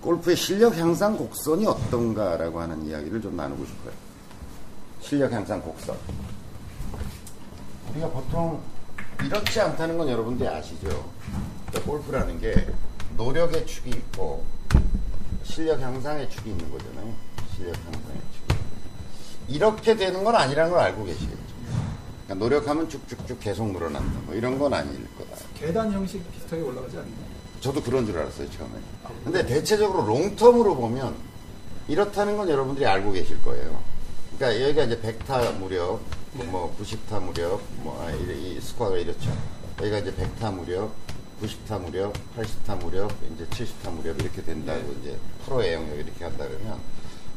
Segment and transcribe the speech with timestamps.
[0.00, 3.92] 골프의 실력 향상 곡선이 어떤가라고 하는 이야기를 좀 나누고 싶어요.
[5.00, 5.96] 실력 향상 곡선.
[7.90, 8.60] 우리가 보통
[9.24, 11.10] 이렇지 않다는 건 여러분들이 아시죠?
[11.66, 12.66] 그러니까 골프라는 게
[13.16, 14.44] 노력의 축이 있고
[15.42, 17.14] 실력 향상의 축이 있는 거잖아요.
[17.54, 18.56] 실력 향상의 축.
[19.48, 21.40] 이렇게 되는 건 아니라는 걸 알고 계시겠죠.
[22.24, 24.20] 그러니까 노력하면 쭉쭉쭉 계속 늘어난다.
[24.24, 25.36] 뭐 이런 건 아닐 거다.
[25.56, 27.39] 계단 형식 비슷하게 올라가지 않나요?
[27.60, 28.72] 저도 그런 줄 알았어요, 처음에.
[29.24, 31.14] 근데 대체적으로 롱텀으로 보면
[31.88, 33.82] 이렇다는 건 여러분들이 알고 계실 거예요.
[34.36, 36.00] 그러니까 여기가 이제 100타 무렵,
[36.32, 39.30] 뭐 90타 무렵, 뭐 아, 이 스코어가 이렇죠.
[39.78, 40.90] 여기가 이제 100타 무렵,
[41.42, 46.78] 90타 무렵, 80타 무렵, 이제 70타 무렵 이렇게 된다고 이제 프로의 영역 이렇게 한다 그러면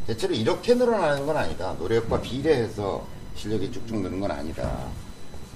[0.08, 1.74] 대체로 이렇게 늘어나는 건 아니다.
[1.80, 4.88] 노력과 비례해서 실력이 쭉쭉 느는 건 아니다.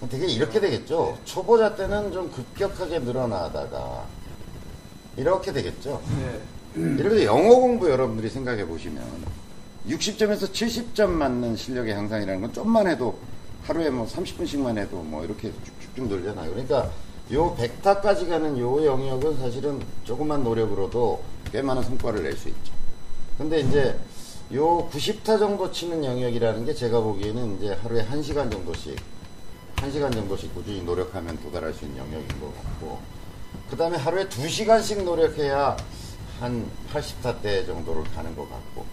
[0.10, 1.18] 되게 이렇게 되겠죠.
[1.26, 4.06] 초보자 때는 좀 급격하게 늘어나다가
[5.18, 6.02] 이렇게 되겠죠.
[6.18, 6.40] 네.
[7.00, 9.04] 이렇게 영어 공부 여러분들이 생각해 보시면
[9.90, 13.18] 60점에서 70점 맞는 실력의 향상이라는 건 좀만 해도
[13.64, 15.52] 하루에 뭐 30분씩만 해도 뭐 이렇게
[15.96, 16.52] 쭉쭉쭉 늘잖아요.
[16.52, 16.92] 그러니까
[17.34, 21.22] 요 100타까지 가는 요 영역은 사실은 조금만 노력으로도
[21.52, 22.74] 꽤 많은 성과를 낼 수 있죠.
[23.38, 23.98] 근데 이제
[24.54, 28.96] 요 90타 정도 치는 영역이라는 게 제가 보기에는 이제 하루에 1시간 정도씩
[29.78, 33.00] 1시간 정도씩 꾸준히 노력하면 도달할 수 있는 영역인 것 같고
[33.70, 35.76] 그 다음에 하루에 2시간씩 노력해야
[36.40, 38.86] 한 80타 대 정도를 가는 것 같고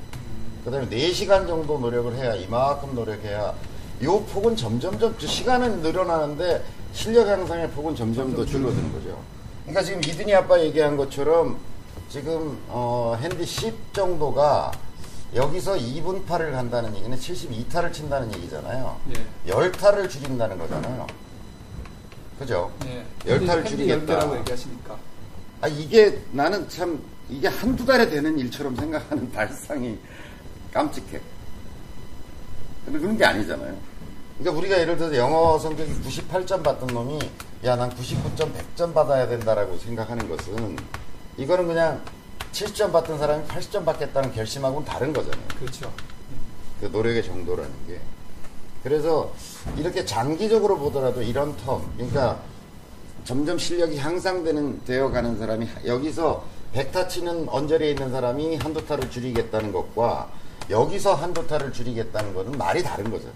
[0.65, 3.55] 그 다음에 4시간 정도 노력을 해야 이만큼 노력해야
[4.03, 9.19] 요 폭은 점점점 그 시간은 늘어나는데 실력 향상의 폭은 점점 더 줄어드는 거죠.
[9.63, 11.59] 그러니까 지금 이든이 아빠 얘기한 것처럼
[12.09, 14.73] 지금 어, 핸디 10 정도가
[15.35, 18.97] 여기서 2분파를 간다는 얘기는 72타를 친다는 얘기잖아요.
[19.17, 19.51] 예.
[19.51, 21.07] 10타를 줄인다는 거잖아요.
[22.39, 22.73] 그죠?
[22.87, 23.05] 예.
[23.27, 24.01] 열타를 줄이겠다.
[24.01, 24.99] 열개라고 얘기하시니까.
[25.61, 29.99] 아, 이게 나는 참, 이게 한두 달에 되는 일처럼 생각하는 발상이
[30.73, 31.21] 깜찍해.
[32.85, 33.75] 근데 그런 게 아니잖아요.
[34.39, 37.19] 그러니까 우리가 예를 들어서 영어 성적이 98점 받던 놈이
[37.65, 40.77] 야, 난 99점, 100점 받아야 된다라고 생각하는 것은
[41.39, 42.03] 이거는 그냥
[42.53, 45.47] 70점 받던 사람이 80점 받겠다는 결심하고는 다른 거잖아요.
[45.59, 45.93] 그렇죠.
[46.81, 48.01] 그 노력의 정도라는 게.
[48.85, 49.33] 그래서
[49.79, 52.39] 이렇게 장기적으로 보더라도 이런 텀, 그러니까
[53.25, 59.73] 점점 실력이 향상되는 되어 가는 사람이 여기서 100타 치는 언저리에 있는 사람이 한두 타를 줄이겠다는
[59.73, 60.31] 것과
[60.69, 63.29] 여기서 한두 타를 줄이겠다는 것은 말이 다른 거죠.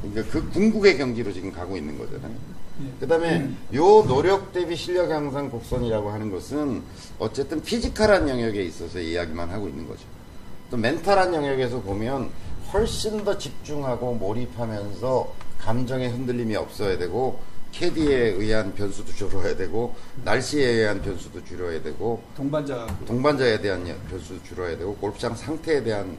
[0.00, 2.34] 그러니까 그 궁극의 경지로 지금 가고 있는 거잖아요.
[3.00, 6.82] 그 다음에 요 노력 대비 실력 향상 곡선이라고 하는 것은
[7.18, 10.04] 어쨌든 physical한 영역에 있어서 이야기만 하고 있는 거죠.
[10.70, 12.30] 또 mental한 영역에서 보면
[12.72, 17.40] 훨씬 더 집중하고 몰입하면서 감정의 흔들림이 없어야 되고
[17.72, 22.86] 캐디에 의한 변수도 줄어야 되고 날씨에 의한 변수도 줄여야 되고 동반자.
[23.06, 26.18] 동반자에 대한 여- 변수도 줄여야 되고 골프장 상태에 대한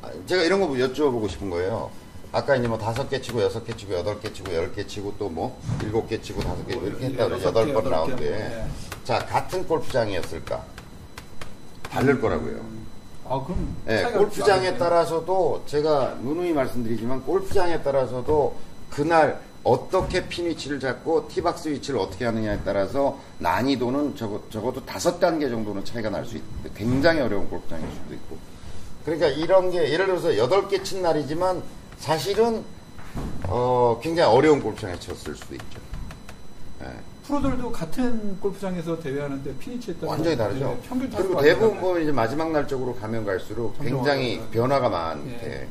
[0.00, 1.90] 아, 제가 이런 거 여쭤보고 싶은 거예요.
[2.32, 5.14] 아까 이제 뭐 다섯 개 치고 여섯 개 치고 여덟 개 치고 열 개 치고
[5.18, 7.90] 또 뭐 일곱 개 치고 다섯 개뭐 이렇게 했다 그래 여섯 여덟 개, 번 개,
[7.90, 8.68] 라운드에 네.
[9.04, 10.64] 자 같은 골프장이었을까
[11.90, 12.77] 다를 거라고요.
[13.28, 13.76] 아, 그럼.
[13.88, 14.78] 예, 차이가 골프장에.
[14.78, 18.54] 따라서도 제가 누누이 말씀드리지만 골프장에 따라서도
[18.90, 25.48] 그날 어떻게 핀 위치를 잡고 티박스 위치를 어떻게 하느냐에 따라서 난이도는 적어, 적어도 다섯 단계
[25.50, 28.38] 정도는 차이가 날 수 있고 굉장히 어려운 골프장일 수도 있고
[29.04, 31.62] 그러니까 이런 게 예를 들어서 여덟 개 친 날이지만
[31.98, 32.64] 사실은
[33.48, 35.80] 어, 굉장히 어려운 골프장에 쳤을 수도 있죠.
[36.82, 36.86] 예.
[37.28, 40.64] 프로들도 같은 골프장에서 대회하는데 피니치에 따라 완전히 다르죠.
[40.64, 41.80] 네, 평균 타수가 그리고 대부분 달라요.
[41.82, 44.50] 뭐 이제 마지막 날 쪽으로 가면 갈수록 굉장히 어려워요.
[44.50, 45.46] 변화가 많대.
[45.46, 45.68] 예.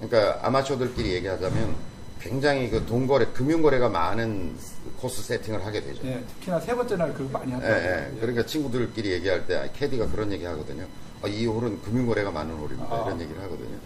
[0.00, 1.74] 그러니까 아마추어들끼리 얘기하자면
[2.20, 4.54] 굉장히 그 돈거래, 금융거래가 많은
[4.98, 6.06] 코스 세팅을 하게 되죠.
[6.06, 7.88] 예, 특히나 세 번째 날 그거 많이 예, 하더라고요.
[7.88, 8.20] 예.
[8.20, 10.86] 그러니까 친구들끼리 얘기할 때 아, 캐디가 그런 얘기 하거든요.
[11.22, 12.94] 아, 이 홀은 금융거래가 많은 홀입니다.
[12.94, 13.04] 아.
[13.06, 13.76] 이런 얘기를 하거든요.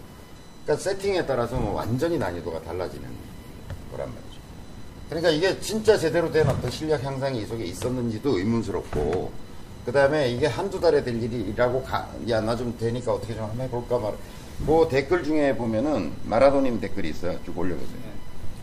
[0.63, 3.07] 그러니까 세팅에 따라서 뭐 완전히 난이도가 달라지는
[3.91, 4.34] 거란 말이죠.
[5.09, 9.31] 그러니까 이게 진짜 제대로 된 어떤 실력 향상이 이 속에 있었는지도 의문스럽고,
[9.85, 13.65] 그 다음에 이게 한두 달에 될 일이라고, 가, 야, 나 좀 되니까 어떻게 좀 한번
[13.67, 14.13] 해볼까 말.
[14.65, 17.37] 그 댓글 중에 보면은 마라도님 댓글이 있어요.
[17.45, 17.97] 쭉 올려보세요.
[17.97, 18.09] 예.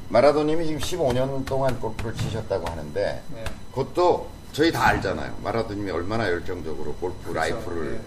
[0.09, 3.45] 마라도님이 지금 15년 동안 골프를 치셨다고 하는데, 네.
[3.71, 5.37] 그것도 저희 다 알잖아요.
[5.45, 7.35] 마라도님이 얼마나 열정적으로 골프 그렇죠.
[7.39, 8.01] 라이프를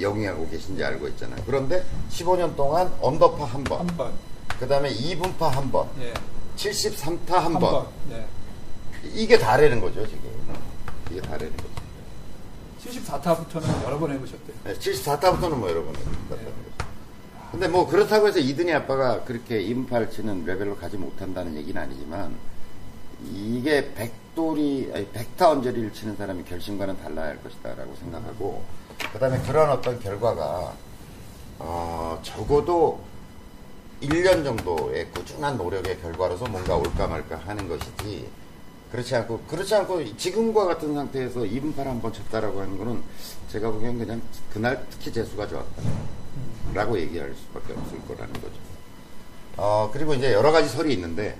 [0.00, 1.40] 영위하고 계신지 알고 있잖아요.
[1.46, 4.12] 그런데 15년 동안 언더파 한 번, 한 번.
[4.58, 6.12] 그 다음에 이븐파 한 번, 예.
[6.58, 7.60] 73타 한, 한 번.
[7.60, 7.86] 번.
[8.10, 8.26] 예.
[9.14, 10.28] 이게 다라는 거죠, 지금.
[11.10, 11.68] 이게 다라는 거죠.
[12.84, 14.56] 74타부터는 여러 번 해보셨대요.
[14.64, 16.88] 74타부터는 뭐 여러 번 해봤다는 거죠.
[17.52, 22.34] 근데 뭐 그렇다고 해서 이든이 아빠가 그렇게 이븐파를 치는 레벨로 가지 못한다는 얘기는 아니지만
[23.32, 28.62] 이게 백돌이, 아니 백타 언저리를 치는 사람이 결심과는 달라야 할 것이다 라고 생각하고
[29.12, 30.72] 그 다음에 그런 어떤 결과가,
[31.60, 33.00] 어, 적어도
[34.02, 38.28] 1년 정도의 꾸준한 노력의 결과로서 뭔가 올까 말까 하는 것이지,
[38.92, 43.02] 그렇지 않고, 그렇지 않고 지금과 같은 상태에서 2분팔 한번 쳤다라고 하는 거는
[43.50, 44.22] 제가 보기엔 그냥
[44.52, 45.82] 그날 특히 재수가 좋았다.
[46.74, 48.54] 라고 얘기할 수밖에 없을 거라는 거죠.
[49.56, 51.36] 어, 그리고 이제 여러 가지 설이 있는데,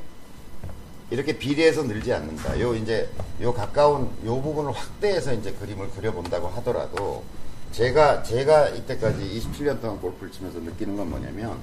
[1.10, 2.60] 이렇게 비례해서 늘지 않는다.
[2.60, 3.08] 요 이제
[3.40, 7.24] 요 가까운 요 부분을 확대해서 이제 그림을 그려본다고 하더라도
[7.72, 11.58] 제가 제가 이때까지 27년 동안 골프를 치면서 느끼는 건 뭐냐면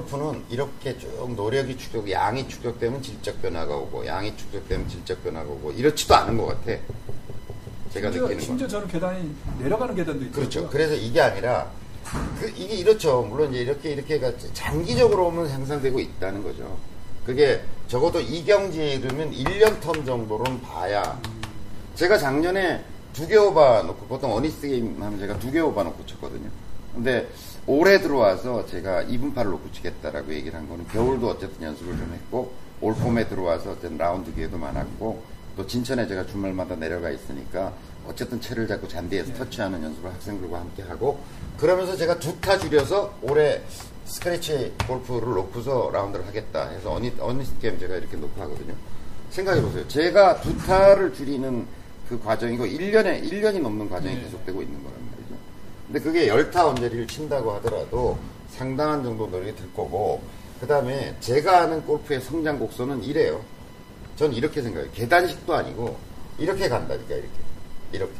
[0.00, 5.72] 골프는 이렇게 쭉 노력이 축적, 양이 축적되면 질적 변화가 오고 양이 축적되면 질적 변화가 오고
[5.72, 6.78] 이렇지도 않은 것 같아.
[7.92, 8.68] 제가 심지어, 느끼는 심지어 건.
[8.68, 10.68] 저는 계단이 내려가는 계단도 있고 그렇죠.
[10.68, 11.72] 그래서 이게 아니라
[12.38, 13.22] 그 이게 이렇죠.
[13.22, 16.78] 물론 이제 이렇게 이렇게가 장기적으로 오면 향상되고 있다는 거죠.
[17.26, 21.20] 그게 적어도 이 경지이르면 1년 term 정도로는 봐야
[21.96, 26.06] 제가 작년에 두 개 오바 놓고 보통 honest 게임 하면 제가 두 개 오바 놓고
[26.06, 26.48] 쳤거든요.
[26.94, 27.28] 근데
[27.66, 32.94] 올해 들어와서 제가 이븐파를 놓고 치겠다라고 얘기를 한 거는 겨울도 어쨌든 연습을 좀 했고 올
[32.94, 35.22] 봄에 들어와서 어쨌든 라운드 기회도 많았고
[35.56, 37.72] 또 진천에 제가 주말마다 내려가 있으니까
[38.08, 41.20] 어쨌든 채를 잡고 잔디에서 터치하는 연습을 학생들과 함께 하고
[41.58, 43.60] 그러면서 제가 두 타 줄여서 올해
[44.06, 48.74] 스크래치 골프를 놓고서 라운드를 하겠다 해서 hone, honest 게임 제가 이렇게 놓고 하거든요.
[49.30, 49.86] 생각해 보세요.
[49.86, 51.66] 제가 두 타를 줄이는
[52.08, 54.22] 그 과정이고 1년에 1년이 넘는 과정이 네.
[54.22, 54.99] 계속되고 있는 말이죠.
[55.90, 58.16] 근데 그게 열타 언저리를 친다고 하더라도
[58.50, 60.22] 상당한 정도 노력이 들 거고
[60.60, 63.44] 그 다음에 제가 아는 골프의 성장 곡선은 이래요.
[64.14, 64.88] 전 이렇게 생각해요.
[64.92, 65.96] 계단식도 아니고
[66.38, 67.28] 이렇게 간다니까 이렇게
[67.90, 68.12] 이렇게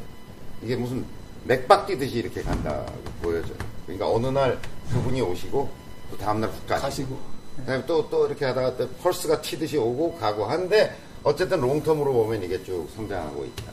[0.65, 1.05] 이게 무슨
[1.45, 3.57] 맥박 뛰듯이 이렇게 간다고 보여져요.
[3.87, 4.59] 그러니까 어느 날
[4.91, 5.71] 그분이 오시고
[6.11, 7.19] 또 다음날 훅 가시고 가시고
[7.59, 12.61] 그다음에 또, 또 이렇게 하다가 또 펄스가 튀듯이 오고 가고 한데 어쨌든 롱텀으로 보면 이게
[12.65, 13.71] 쭉 성장하고 있다.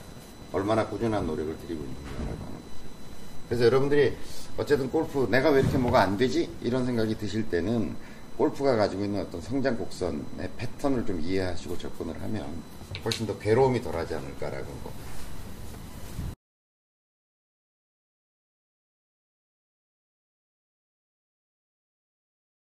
[0.54, 2.47] 얼마나 꾸준한 노력을 들이고 있는가라고 하는 거죠.
[3.48, 4.16] 그래서 여러분들이
[4.58, 6.50] 어쨌든 골프 내가 왜 이렇게 뭐가 안 되지?
[6.62, 7.96] 이런 생각이 드실 때는
[8.38, 12.46] 골프가 가지고 있는 어떤 성장 곡선의 패턴을 좀 이해하시고 접근을 하면
[13.04, 14.92] 훨씬 더 괴로움이 덜하지 않을까라는 거.